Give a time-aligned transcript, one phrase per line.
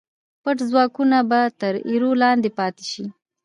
[0.43, 3.05] پټ ځواکونه به تر ایرو لاندې پاتې شي.